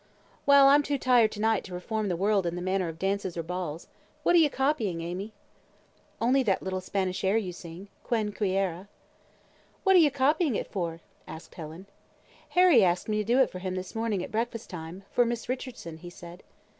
"Well, 0.47 0.67
I'm 0.67 0.81
too 0.81 0.97
tired 0.97 1.31
to 1.33 1.39
night 1.39 1.63
to 1.65 1.75
reform 1.75 2.07
the 2.07 2.15
world 2.15 2.47
in 2.47 2.55
the 2.55 2.61
matter 2.63 2.89
of 2.89 2.97
dances 2.97 3.37
or 3.37 3.43
balls. 3.43 3.87
What 4.23 4.33
are 4.33 4.39
you 4.39 4.49
copying, 4.49 4.99
Amy?" 5.01 5.31
"Only 6.19 6.41
that 6.41 6.63
little 6.63 6.81
Spanish 6.81 7.23
air 7.23 7.37
you 7.37 7.53
sing 7.53 7.87
'Quien 8.03 8.31
quiera.'" 8.31 8.87
"What 9.83 9.95
are 9.95 9.99
you 9.99 10.09
copying 10.09 10.55
it 10.55 10.65
for?" 10.65 11.01
asked 11.27 11.53
Helen. 11.53 11.85
"Harry 12.49 12.83
asked 12.83 13.09
me 13.09 13.17
to 13.17 13.23
do 13.23 13.37
it 13.41 13.51
for 13.51 13.59
him 13.59 13.75
this 13.75 13.93
morning 13.93 14.23
at 14.23 14.31
breakfast 14.31 14.71
time, 14.71 15.03
for 15.11 15.23
Miss 15.23 15.47
Richardson, 15.47 15.97
he 15.97 16.09
said." 16.09 16.41